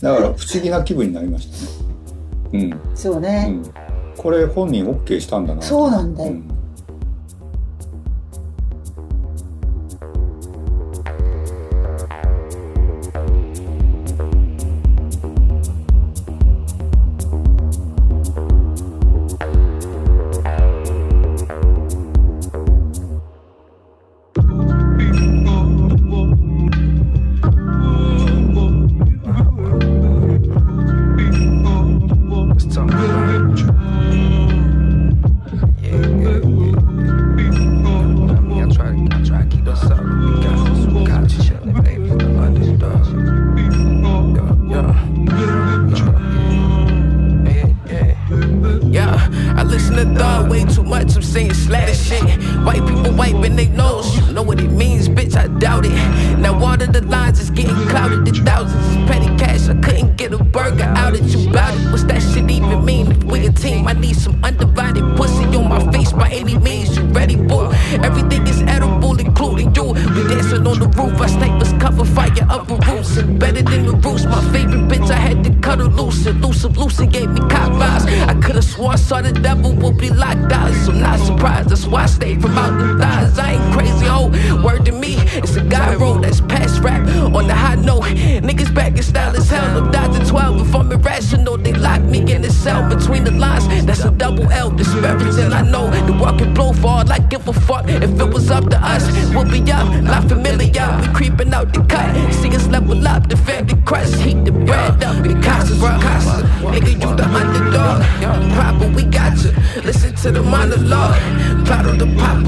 [0.00, 1.50] だから不思議な気分になりまし
[2.52, 2.70] たね。
[2.70, 3.72] うん、そうね、うん、
[4.16, 6.32] これ本人 OK したんだなそうなんだよ。
[6.32, 6.57] ん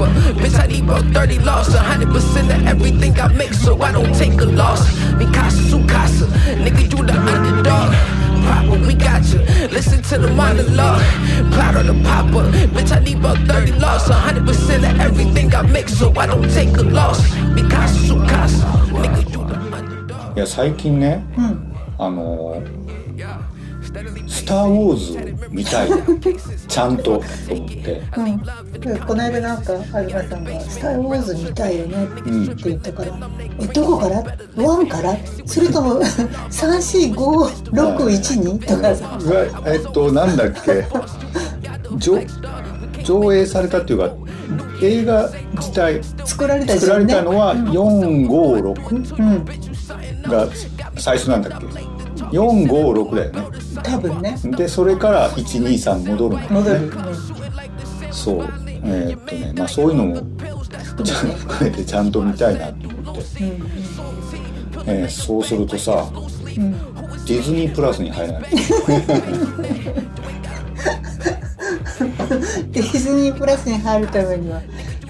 [0.00, 0.10] the popper.
[0.40, 1.68] Bitch, I need about 30 loss.
[1.74, 4.80] 100% of everything I make, so I don't take a loss.
[5.18, 6.26] Mikasa, Sukasa.
[6.64, 7.92] Nigga, you the underdog.
[8.46, 9.40] Proper, we got you.
[9.68, 11.02] Listen to the monologue.
[11.52, 12.44] Plot on the popper.
[12.74, 14.08] Bitch, I need about 30 loss.
[14.08, 17.20] 100% of everything I make, so I don't take a loss.
[17.54, 18.66] Mikasa, Sukasa.
[18.92, 20.36] Nigga, you the underdog.
[20.36, 22.62] いや最近ねうんあの 「
[24.27, 25.89] スター・ウォーズ」見たい
[26.67, 27.25] ちゃんとと思っ
[27.67, 28.01] て。
[28.17, 28.37] うん、
[28.79, 32.07] でこの間なんかアルマさんが「スター・ウォーズ見たいよね」っ
[32.55, 33.17] て言ったから
[33.59, 34.23] 「えどこから？
[34.63, 35.17] ワンから？
[35.45, 35.99] それとも
[36.51, 38.95] 34561とか。
[38.95, 39.19] さ
[39.65, 40.85] えっとなんだっけ？
[41.97, 42.25] 上
[43.03, 44.09] 上映されたっていうか
[44.81, 49.45] 映画自体作られた作られたのはうん456うん。
[50.31, 50.47] が
[50.97, 51.65] 最初なんだっけ？
[52.31, 53.43] 456だよね。
[53.83, 54.35] 多分ね。
[54.57, 56.55] でそれから123戻るんだよね。
[56.59, 56.79] 戻る、う
[58.09, 58.47] んそう。
[58.83, 60.15] えーっとねまあそういうのも
[61.03, 63.21] ちゃん含めてちゃんと見たいなと思って、
[64.87, 66.71] えーそうするとさうん。
[67.25, 68.51] ディズニープラスに入らない。
[72.71, 74.61] ディズニープラスに入るためには、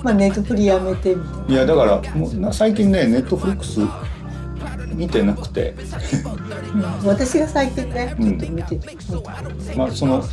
[0.03, 3.79] まあ、ネットフリやめてみたいいやだからもうな最近ねネットフリックス
[4.93, 5.75] 見てなくて。
[6.75, 8.87] な、うん、私が最近ねちょっと見てて、
[9.75, 10.27] まあその好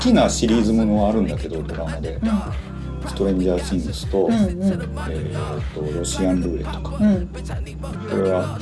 [0.00, 2.20] きなシリーズものはあるんだけどドラマで
[3.06, 4.38] 「ストレンジャー・シングスと」うんうん。
[4.38, 6.96] えーっとロシアンルーレットか。
[6.96, 7.26] うん。
[7.28, 8.58] これは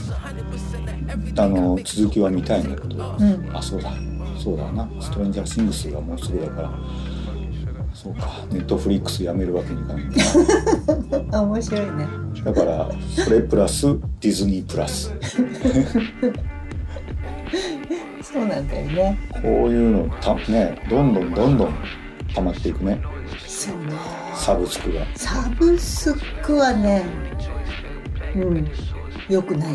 [1.39, 3.51] あの続きは見たいんだけど、うん。
[3.57, 3.93] あそうだ。
[4.39, 4.89] そうだな。
[5.01, 6.71] ストレンジャー・シングスがもうすぐだから
[8.07, 8.29] そうか。
[8.53, 10.05] ネットフリックスやめるわけにいかない
[11.45, 12.07] 面白いね。
[12.45, 12.89] だから
[13.25, 13.87] それプラス
[14.21, 15.13] ディズニープラス。
[18.23, 19.19] そうなんだよね。
[19.43, 21.75] こういうのたねどんどんどんどん
[22.35, 23.01] 溜まっていくね。
[23.47, 23.93] そうね。
[24.35, 25.01] サブスクが。
[25.17, 27.05] サブスクはね
[28.37, 28.69] うん
[29.29, 29.69] よくない。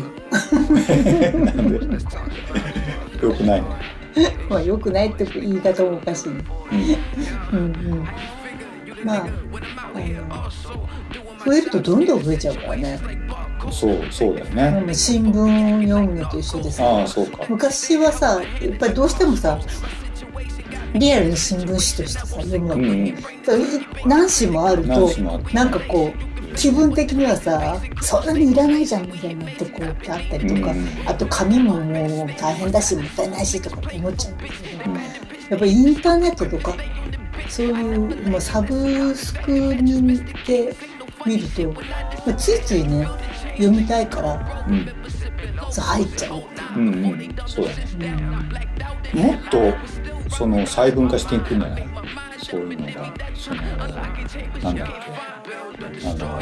[1.44, 1.74] なんで？
[3.26, 3.68] よくないの？
[4.48, 6.44] まあよくないって言い方もおかしいね。
[7.52, 7.58] うん。
[7.58, 8.08] うん
[9.04, 9.26] まあ
[9.94, 10.50] あの
[11.44, 13.00] 増えるとどんどん増えちゃうからね。
[13.70, 17.44] そうそうだよね、うん新聞読むのと一緒でさああそうか。
[17.48, 19.58] 昔はさやっぱりどうしてもさ
[20.94, 23.16] リアルに新聞紙としてさ読むわけ、うんうん。
[24.06, 30.88] 何紙もあるとあるなんかこう気分的にはさそんなにいらないじゃんみたいなところってあったりとか、うん。
[31.06, 34.90] あと紙ももう大変だしもったいないしとかって思っちゃうんだけど、
[35.50, 36.74] やっぱりインターネットとか
[37.48, 40.74] そういうもうサブスクにて
[41.26, 43.06] 見ると、まあついついね
[43.52, 44.88] 読みたいからうん
[45.80, 46.48] 入っちゃうって。
[46.76, 46.88] うん。
[46.88, 48.06] うんそうだね。
[49.14, 49.74] いう、もっと
[50.34, 51.88] その細分化していくんじゃない
[52.52, 56.38] そういうのがそのなんだっけあの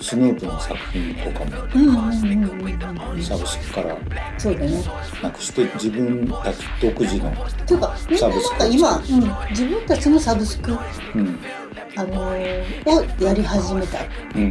[0.00, 3.98] スヌープの作品とかもうん、うんうんうんサブスクから
[4.38, 4.82] そうだね
[5.22, 7.30] なくして自分たち独自の
[7.66, 10.72] ていうかみんななんか今、うん、自分たちのサブスク、
[11.14, 11.38] うん
[11.94, 13.98] あのーをやり始めた
[14.34, 14.50] うん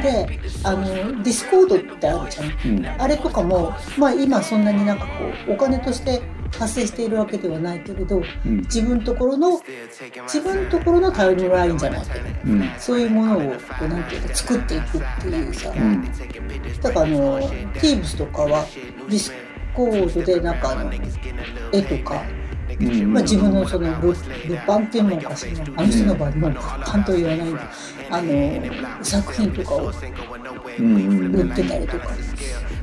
[0.00, 0.84] であの
[1.22, 5.12] ディスコードってあるじゃんうんあれとかもまあ今そんなになんかこ
[5.48, 6.20] うお金として
[6.58, 8.58] 発生しているわけではないけれどうん。
[8.62, 9.60] 自分のところの
[10.24, 12.70] 自分のところのタイムラインじゃないけどうん。
[12.78, 16.04] そういうものをこうなんていうか作っていくっていうさ、うん。
[16.82, 17.40] だからあの
[17.74, 18.66] Teams とかは
[19.08, 19.32] ディス
[19.74, 20.92] コードでなんかあの
[21.72, 22.22] 絵とか、
[22.80, 23.12] うん。
[23.12, 27.54] まあ、自分のその物物販っていうのかしらあの人の場合もう物販とは言わない
[28.10, 29.94] あの作品とかを売っ
[31.54, 32.08] てたりとか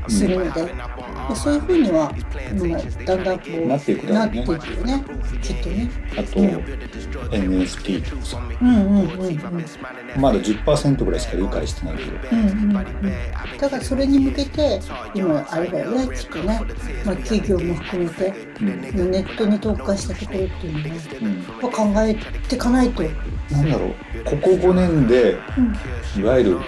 [0.07, 0.73] するので、
[1.29, 4.43] でそういうふうには、まあ、だんだんこうなっていくだろうね。
[4.43, 5.03] なっていくよね。
[5.41, 5.89] きっとね。
[6.13, 6.39] あと
[7.29, 10.21] NFT とかさうんうんうんうん。
[10.21, 12.11] まだ10%ぐらいしか理解してないけど。
[12.31, 14.81] うんうんうん、だからそれに向けて
[15.13, 16.61] 今あれだよねきっとね、
[17.05, 21.37] まあ、企業も含めて、ネットに特化したところっていうのね、うん。
[21.61, 22.15] まあ考え
[22.47, 23.03] ていかないと、
[23.51, 23.93] なんだろう。
[24.25, 26.21] ここ5年でうん。
[26.21, 26.59] いわゆる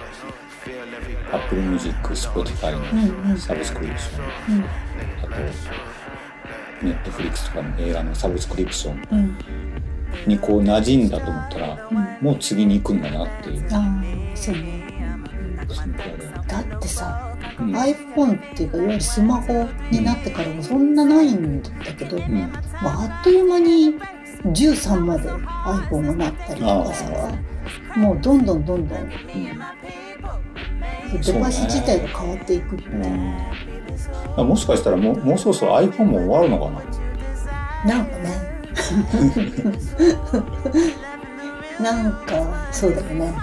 [1.33, 3.29] Apple Music、Spotify うんうん。
[3.31, 4.63] のサブスクリプション、うん。
[4.63, 4.67] あ
[5.23, 5.29] と
[7.11, 9.07] Netflix とかの映画のサブスクリプション。
[9.11, 9.37] うん、
[10.27, 13.67] にこう馴染んだと思ったら、うもう次に行くんだなっていう。
[13.71, 14.87] ああそうね。
[16.47, 17.75] だってさ、うん。
[17.75, 22.51] iPhone っていうかいわゆるスマホになってからもそんなないんだけど、うん。
[22.81, 23.93] まあ、あっという間に
[24.45, 27.37] 13まで iPhone がなったりとかさ
[27.95, 29.15] もうどんどんどんどんデ
[31.39, 33.05] バイス自体が変わっていくっていう
[34.37, 36.69] あもしかしたらもうもうそろそろ iPhone も終わるのか
[37.85, 37.95] な？
[37.95, 38.51] なんかね。
[41.81, 43.33] なんかそうだよね。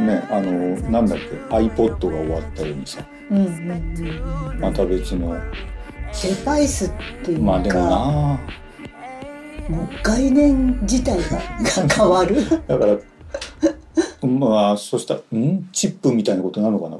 [0.00, 0.50] ねあの
[0.90, 3.00] なんだっけ？iPod が終わったようにさ。
[3.30, 3.52] うんうんうん
[4.52, 4.60] うん。
[4.60, 5.34] また別の。
[5.34, 5.40] デ
[6.44, 6.90] バイスっ
[7.24, 7.86] ていうまあでもな。
[9.68, 11.24] もう概念自体が
[11.94, 12.36] 変わる。
[12.66, 12.96] だから
[14.22, 15.68] まあ、そしたら、ん？
[15.72, 16.98] チップみたいなことなのかな？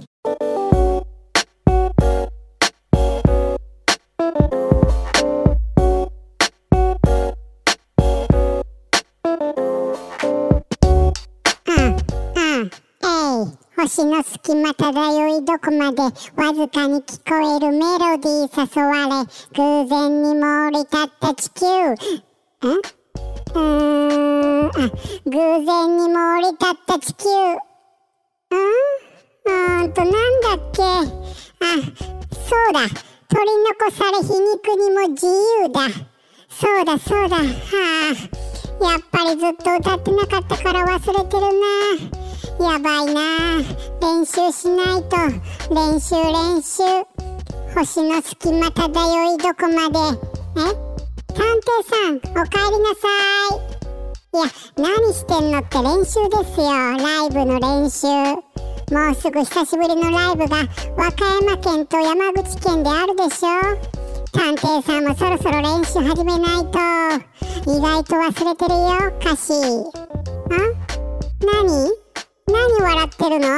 [13.78, 16.10] 星の隙間漂いどこまでわ
[16.52, 21.66] ずかに聞こえるメロディー誘われ偶然にも降り立った地球。
[21.66, 24.55] んうーん。
[24.68, 24.70] あ
[25.24, 27.28] 偶然にも降り立った地球。
[27.28, 27.56] ん。
[29.46, 30.82] うんとなんだっけ。
[30.82, 30.94] あ
[32.32, 32.80] そうだ。
[33.28, 35.80] 取り残され皮肉にも自由だ。
[36.48, 37.36] そうだそうだ。
[37.36, 38.90] はあ。
[38.90, 41.42] やっぱりずっと歌ってなかったから忘れてる
[42.58, 42.72] な。
[42.72, 43.58] やばいな。
[44.00, 45.16] 練習しないと。
[45.74, 46.82] 練習練習。
[47.74, 49.98] 星の隙間漂いどこまで。
[50.58, 50.86] え？
[51.34, 53.08] 探偵さんおかえりなさ
[53.72, 53.75] い。
[54.36, 54.44] いや
[54.76, 56.66] 何してんのって練習ですよ。
[56.68, 58.06] ライブの練習。
[58.92, 60.58] もうすぐ久しぶりのライブが
[60.94, 63.48] 和歌山県と山口県であるでしょ。
[64.32, 66.78] 探偵さんもそろそろ練習始めないと。
[67.72, 69.54] 意外と忘れてるよ歌詞。
[69.54, 70.60] あ？
[71.40, 71.90] 何？
[72.46, 73.46] 何笑ってるの？
[73.48, 73.52] え？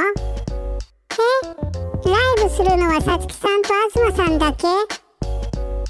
[2.08, 4.68] ライブするのはさつきさんと東さんだけ？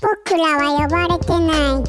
[0.00, 1.84] 僕らは呼ばれてない。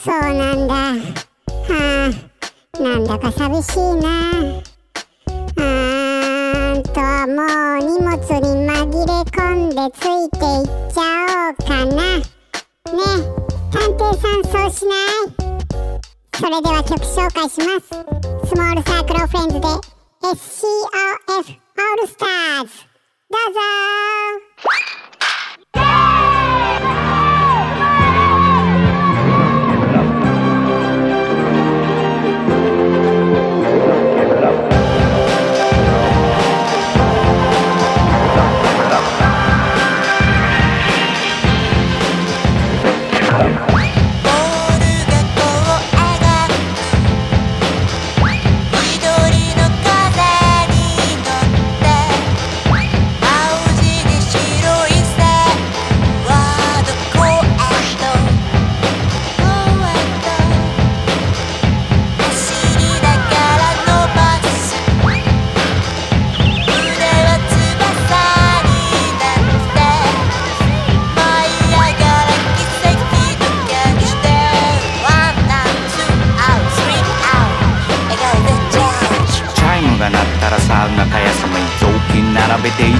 [0.00, 1.27] そうなんだ。
[1.72, 4.06] はあなんだか寂しいな。
[4.40, 7.42] うーんとも
[7.74, 8.72] う荷物に紛
[9.06, 11.00] れ込んでついていっちゃ
[11.48, 11.96] おうかな。
[12.18, 12.22] ね
[13.70, 15.28] 探偵さんそうしない？
[16.34, 17.86] それでは曲紹介します。
[18.48, 19.66] スモールサークルフレンズで
[20.22, 21.42] SCOF オー
[22.00, 22.70] ルスターズ
[23.30, 23.58] どうぞ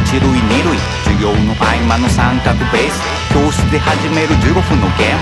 [0.08, 0.72] 一塁二塁
[1.04, 2.96] 授業の合間の三角ベース
[3.28, 5.20] 教室で始める15分のゲーム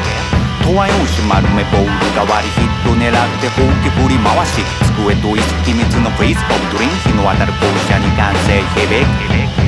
[0.63, 4.63] 答案用紙丸めボール代わりヒット狙ってほうき振り回し
[4.95, 9.66] 机と椅子秘密のフェイスボブドリン日の当たる校舎に完成響く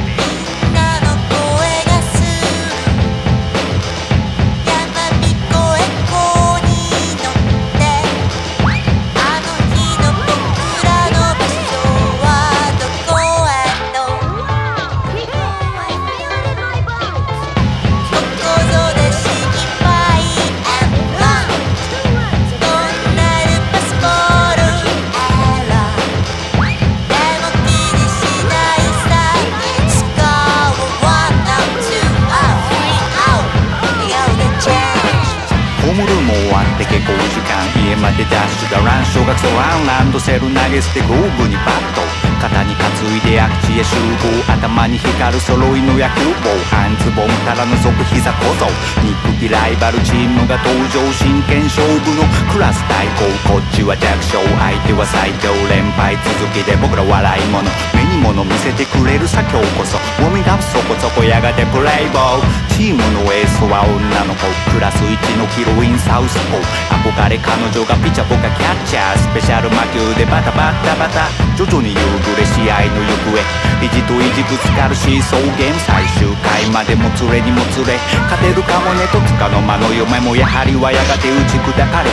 [39.29, 42.01] 学生ワンランドセル投げ捨てゴーブにバット
[42.41, 48.64] 肩に担いで空き地へ集合頭に光る揃いの野球帽半ズボンから覗く膝小僧
[49.05, 53.05] 憎きライバルチームが登場真剣勝負のクラス対
[53.45, 58.07] 抗こっちは弱小相手は最強連敗続きで僕ら笑い者。
[58.19, 59.97] 見せてくれるさ今日こそ。
[60.19, 62.43] ウォーミングアップそこそこやがてプレイボー
[62.75, 64.47] チームのエースは女の子。
[64.75, 66.62] クラス1のヒロインサウスポー。
[66.99, 69.19] 憧れ彼女がピチャー僕がキャッチャー。
[69.19, 71.31] スペシャル魔球でバタバタバタ。
[71.55, 73.39] 徐々に夕暮れ試合の行方。
[73.79, 75.43] 意地と意地ぶつかるシーソー。
[75.59, 77.95] ゲーム最終回までもつれにもつれ。
[78.27, 82.11] 勝てるかもねとつかの間の嫁もやはりはやがて打ち砕かれ。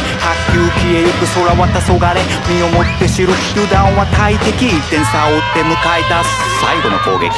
[0.53, 2.14] 白球消えゆく空は黄昏。
[2.45, 4.70] 身をもって知る油断は大敵。
[4.70, 6.23] 1点差を追って迎えた
[6.59, 7.31] 最後の攻撃。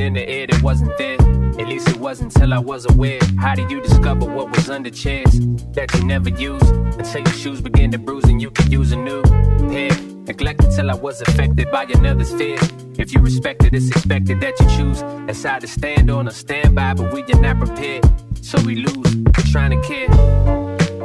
[0.00, 1.20] In the air that wasn't there.
[1.60, 3.18] At least it wasn't till I was aware.
[3.36, 5.38] How did you discover what was under chairs
[5.72, 8.96] that you never used until your shoes begin to bruise and you could use a
[8.96, 9.22] new
[9.68, 9.90] pair?
[10.24, 12.58] Neglected till I was affected by another's fear.
[12.96, 16.30] If you respect it, it's expected that you choose a side to stand on or
[16.30, 18.08] stand by, but we are not prepared.
[18.40, 19.16] So we lose,
[19.50, 20.08] trying to care.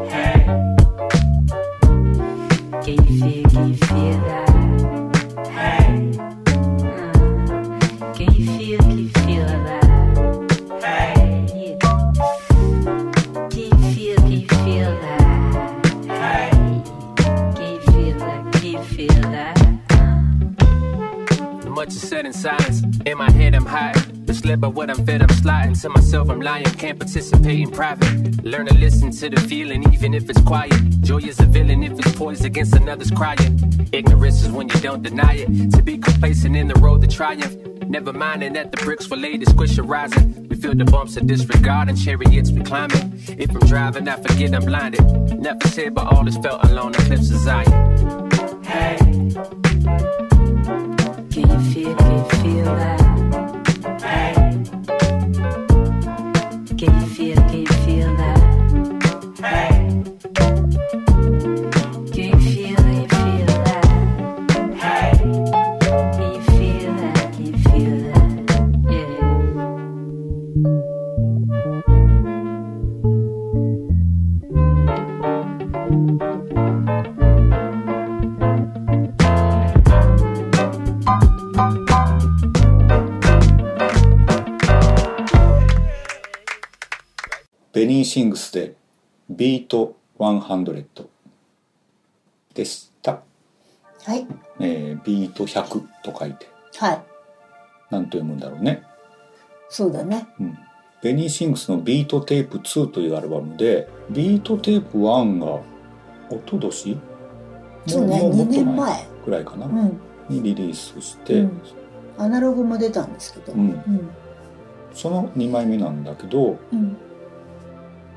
[0.07, 0.45] Hey.
[2.83, 4.53] Can you feel, can you feel that?
[21.84, 22.81] Much is said in silence.
[23.05, 23.93] In my head, I'm high.
[24.25, 25.75] Misled by what I'm fed, I'm sliding.
[25.75, 26.63] To myself, I'm lying.
[26.63, 28.41] Can't participate in private.
[28.41, 30.71] Learn to listen to the feeling, even if it's quiet.
[31.01, 33.89] Joy is a villain if it's poised against another's crying.
[33.91, 35.71] Ignorance is when you don't deny it.
[35.71, 37.53] To be complacent in the road to triumph.
[37.89, 40.47] Never minding that the bricks were laid to squish a rising.
[40.47, 43.11] We feel the bumps of disregard and chariots we climbing.
[43.27, 45.03] If I'm driving, I forget I'm blinded.
[45.38, 48.29] Never said, but all is felt alone cliffs of Zion.
[48.63, 49.22] Can
[88.13, 88.76] Sings で
[89.28, 91.07] ビート100
[92.53, 93.24] でした、
[94.03, 94.28] はい。
[94.59, 96.47] えービート100と書いて。
[96.78, 97.03] はい。
[97.89, 98.84] 何と読むんだろうね、
[99.68, 100.28] そうだね。
[100.39, 100.55] うん、
[101.01, 105.64] Benny Sings の Beat Tape 2というアルバムで Beat Tape 1が
[106.30, 106.99] 一昨年
[107.88, 109.07] そうね2ももっと年前。
[109.26, 109.99] ぐらいかな、うん。
[110.30, 111.61] にリリースして、うん。
[112.20, 113.53] アナログも出たんですけど。
[113.53, 113.70] うん。
[113.72, 114.09] うん。
[114.93, 116.95] その2枚目なんだけど、うん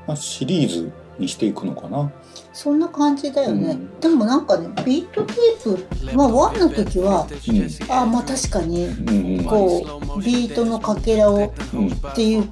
[0.07, 2.11] まあ、シリーズにしていくのかな。
[2.53, 3.99] そんな感じだよね、うん。
[3.99, 7.91] でもなんかねビートテープまあ1の時はうん。
[7.91, 9.43] あまあ確かにうんうん。
[9.43, 12.49] こうビートのかけらをうんっていう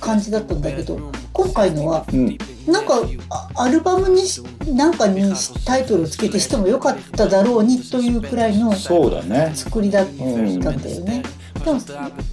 [0.00, 2.38] 感じだったんだけど今回のはうん。
[2.68, 3.00] なんか
[3.30, 4.40] あアルバムにし
[4.72, 5.22] なんかに
[5.64, 11.22] タイトルをつけてしてもよかっただろうにというくらいの作りだったんだよね、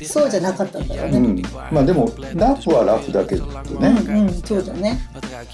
[0.05, 1.41] そうじゃなかったんだろうね、うん。
[1.71, 3.63] まあでもラフはラフだけどね、
[4.07, 4.99] うんうんそうだね。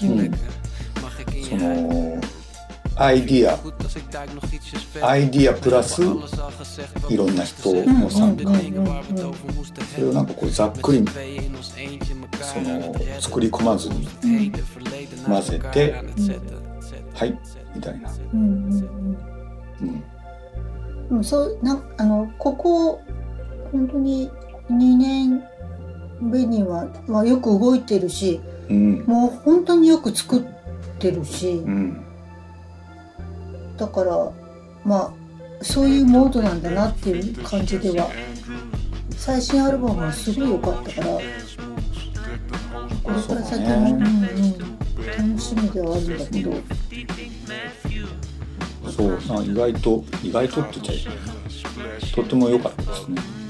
[0.02, 0.30] うん。
[1.42, 2.20] その
[2.96, 3.58] アイディア。
[5.00, 6.02] アイディアプラス
[7.08, 8.44] いろんな人の参加
[9.94, 11.04] それをなんかこうざっくり
[12.40, 14.06] その作り込まずに
[15.26, 15.94] 混ぜて
[17.14, 17.38] はい
[17.74, 19.18] みたいな、うんうん
[19.80, 20.04] うん。
[21.10, 23.00] うん、そうなんあのここ
[23.72, 24.30] 本当に
[24.70, 25.42] 2年
[26.20, 29.04] 目には、まあ、よく動いてるしうん。
[29.06, 30.42] もう本当によく作っ
[30.98, 32.04] てるしうん。
[33.76, 34.30] だから
[34.84, 38.08] まあそういうモードなんだなっていう感じでは
[39.16, 41.06] 最新アルバムはすごい良かったから
[43.02, 46.52] これから先も、そうんうん、楽しみではあるんだけど。
[48.92, 53.41] そうあ意外と意外とって言っちゃいとっても良かったですね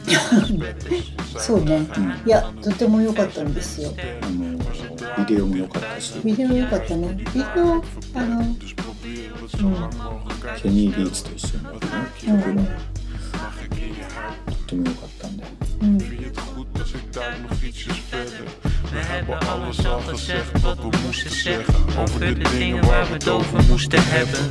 [1.39, 1.87] そうね、
[2.27, 3.91] いやとても良かったんですよ
[4.21, 4.59] あの
[5.27, 7.83] ビデオも良かったしビデオ良かったねビデオ
[8.15, 8.57] あのうん
[10.61, 12.67] ケニー・ビーツと一緒にやるねうん
[13.87, 15.45] 曲がとっても良かったんで
[15.81, 15.99] うん
[19.13, 21.75] hebben alles al gezegd wat we moesten zeggen.
[21.99, 24.51] Over de dingen waar we het over moesten hebben.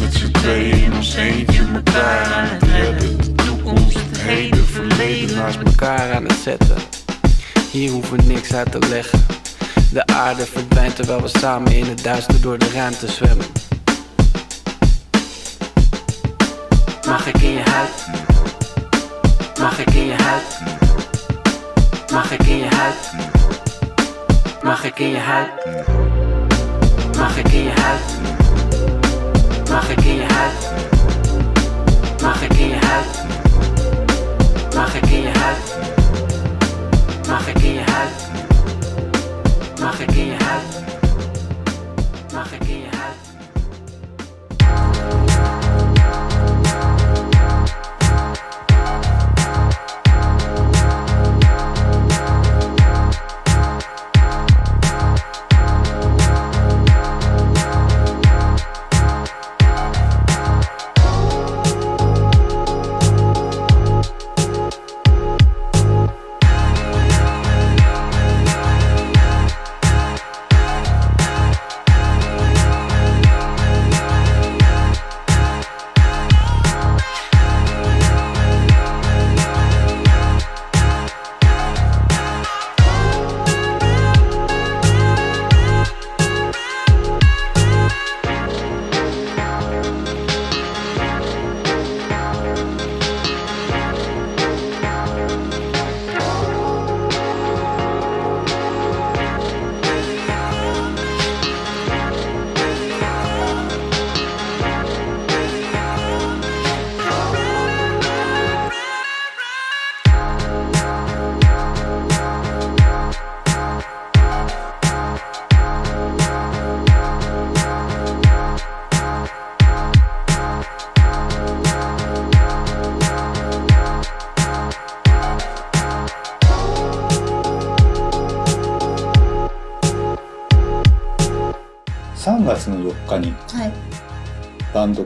[0.00, 3.16] Met z'n tweeën in ons eentje elkaar aan het redden.
[3.16, 5.36] De toekomst, heden, verleden.
[5.36, 6.76] naast elkaar aan het zetten.
[7.70, 9.26] Hier hoeven niks uit te leggen.
[9.92, 13.46] De aarde verdwijnt terwijl we samen in het duister door de ruimte zwemmen.
[17.06, 18.06] Mag ik in je huid?
[19.60, 20.58] Mag ik in je huid?
[22.12, 23.12] Mag ik in je huid?
[24.62, 25.48] Mag ik in je huid?
[27.16, 28.00] Mag ik in je huid?
[29.70, 30.72] Mag ik in je huid?
[32.22, 33.17] Mag ik in je huid?
[39.80, 40.37] Magia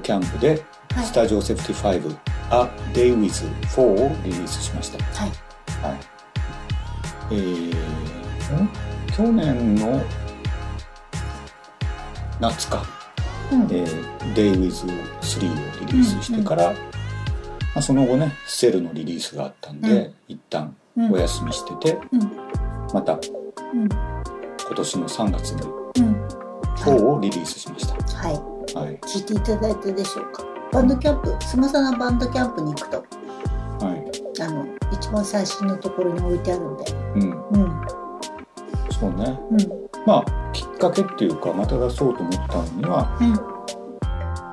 [0.03, 1.07] キャンプではい。
[1.07, 2.17] スタジオ75
[2.51, 5.03] A Day With 4をリリースしました。
[5.03, 5.31] はい。
[5.83, 6.01] はい。
[7.31, 8.69] えー、ん？
[9.17, 10.03] 去年の
[12.41, 12.85] 夏か、
[13.51, 13.63] うん。
[13.63, 14.87] えー Day With
[15.21, 16.77] 3をリリースしてから、ま
[17.77, 20.15] あ、その後ね、セルのリリースがあったんで、うん。
[20.29, 21.13] 一旦うん。
[21.13, 22.21] お休みしてて、うん。
[22.93, 23.17] またう
[23.77, 23.89] ん。
[23.89, 25.63] 今年の3月に
[26.05, 26.27] うん。
[26.77, 27.95] 4をリリースしました。
[28.19, 28.99] はいはい。
[29.03, 30.45] 聞いていただいたでしょうか？
[30.73, 33.05] バンドキャンプスマサナ Bandcamp に行くと。
[33.85, 34.43] はい。
[34.43, 36.85] あの一番最新のところに置いてあるんで。
[36.93, 37.23] うん。
[37.51, 37.83] うん。
[38.99, 39.39] そうね。
[39.51, 39.59] うん。
[40.07, 43.35] まあ、きっかけっていうか、また出そうと思ったのには、うん。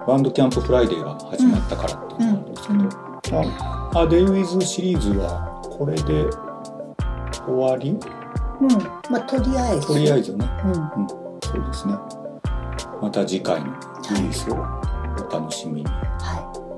[0.06, 6.26] Bandcamp Friday が始まったからっていうのがあるんですけど、デイウィズシリーズはこれで
[7.46, 7.92] 終わり？
[7.92, 8.70] うん。
[9.10, 9.88] まあとりあえず。
[9.88, 10.72] とりあえずね、うん。
[10.72, 11.94] うん、そうですね。
[13.02, 13.68] また次回の
[14.16, 15.86] リリースをお楽しみに。
[15.86, 16.60] はい「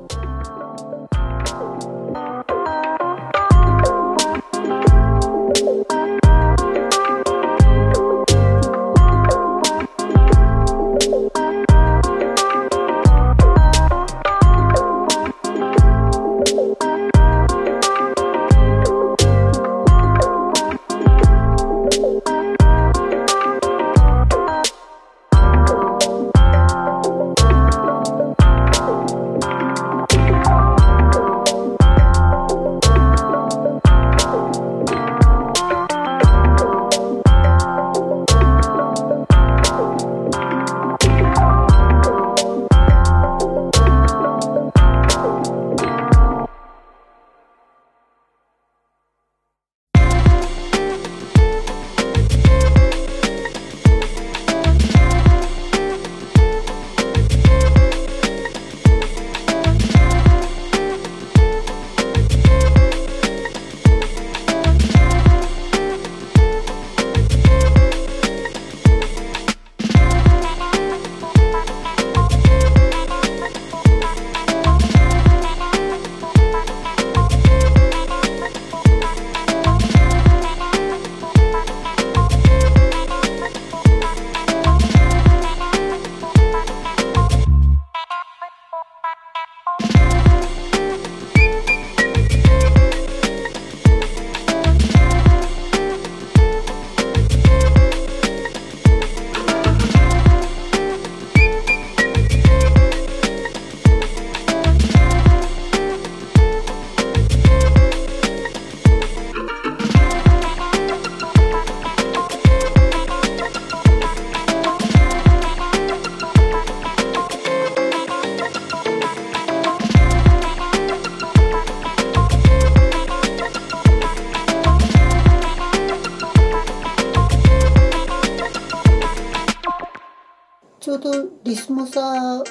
[131.02, 131.12] ど
[131.44, 132.44] リスモサ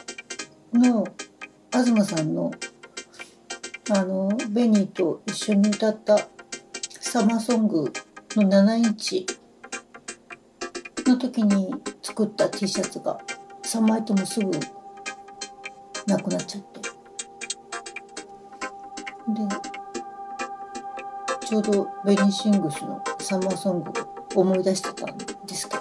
[0.73, 1.07] の
[1.73, 2.51] 東さんの
[3.93, 6.19] あのベニーと一緒に歌った
[7.01, 7.93] サマーソング
[8.37, 9.27] の7インチ
[11.07, 11.73] の時に
[12.03, 13.21] 作った T シャツが
[13.63, 14.51] 3枚ともすぐ
[16.07, 16.81] なくなっちゃって。
[16.81, 16.91] で
[21.47, 23.91] ちょうどベニーシングスのサマーソング
[24.35, 25.80] を思い出してたんですけど。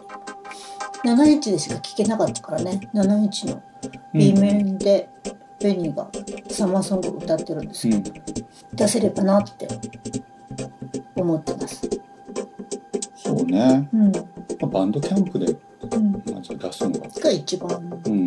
[1.03, 2.89] 7インチでしか聴けなかったからね。
[2.93, 3.61] 7インチの
[4.13, 5.09] B 面で
[5.61, 6.09] ベニーが
[6.49, 8.11] サマーソングを歌ってるんですけど、
[8.73, 9.67] 出せればなって
[11.15, 11.89] 思ってます。
[13.15, 14.19] そうね、うん、ま
[14.63, 17.07] あバンドキャンプでうん、まず出すのが。
[17.07, 18.01] が一番。
[18.05, 18.25] うん。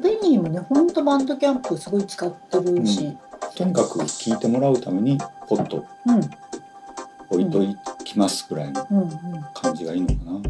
[0.00, 3.16] ベニーもねほんとバンドキャンプすごい使ってるし、
[3.56, 5.18] とにかく聴いてもらうために
[5.48, 6.20] ポッとうん。
[7.30, 7.60] 置いと
[8.04, 8.98] きますぐらいのうん。
[8.98, 9.10] うん。
[9.54, 10.40] 感じがいいのかな。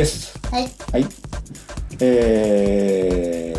[0.00, 0.38] です。
[0.50, 0.62] はい。
[0.92, 1.06] はい。
[2.00, 3.52] え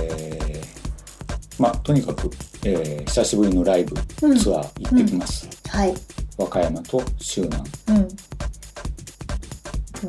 [1.58, 2.32] ー、まあとにかく、
[2.66, 3.94] えー久しぶりのライブ
[4.28, 4.38] うん。
[4.40, 5.48] ツアー行ってきます。
[5.68, 5.94] はい。
[6.38, 7.64] 和歌山と周南。
[7.90, 8.08] うん。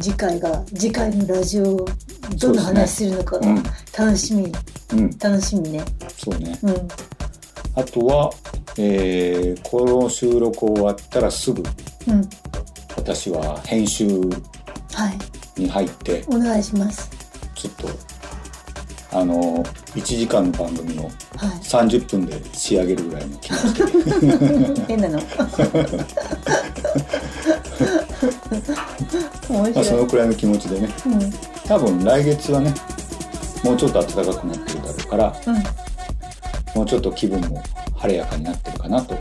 [0.01, 1.85] 次回が次回のラジオ
[2.39, 3.63] どんな話するのかがうん。
[3.99, 4.51] 楽しみ、
[4.95, 5.85] うん、楽しみね。
[6.17, 6.59] そうね。
[6.63, 6.89] うん。
[7.75, 8.31] あとは、
[8.79, 11.63] えーこの収録終わったらすぐ
[12.09, 12.27] うん。
[12.97, 14.19] 私は編集はい
[15.63, 17.11] に入ってお願いします。
[17.55, 18.13] ちょっと
[19.13, 19.63] あの
[19.95, 21.13] 1時間の番組をはい。
[21.61, 24.85] 30分で仕上げるぐらいの気持ちで。
[24.89, 25.19] 変なの。
[29.51, 30.89] 面まあ、そのくらいの気持ちでね。
[31.07, 31.33] うん。
[31.67, 32.75] 多分来月はね
[33.63, 35.55] もうちょっと暖かくなってるだろうからうん。
[36.75, 37.63] もうちょっと気分も
[37.97, 39.15] 晴れやかになってるかなと。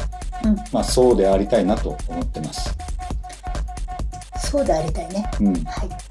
[0.46, 0.56] うん。
[0.72, 2.74] まあそうでありたいなと思ってます。
[4.50, 5.30] そうでありたいね。
[5.40, 5.54] うん。
[5.66, 6.11] はい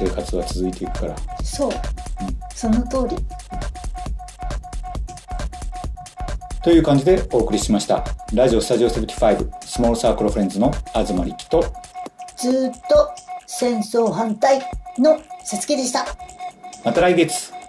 [0.00, 1.16] 生活は続いていくから。
[1.44, 1.72] そう、
[2.54, 3.22] その通り。
[6.62, 8.02] という感じでお送りしました。
[8.32, 11.64] ラジオスタジオ75スモールサークルフレンズの東力と
[12.38, 13.10] ずーっと
[13.46, 14.60] 戦争反対
[14.98, 16.06] のさつきでした。
[16.82, 17.52] また来月「